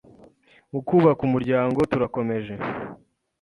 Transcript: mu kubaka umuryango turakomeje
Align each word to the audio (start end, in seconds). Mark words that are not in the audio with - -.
mu 0.71 0.79
kubaka 0.87 1.21
umuryango 1.27 1.79
turakomeje 1.91 2.53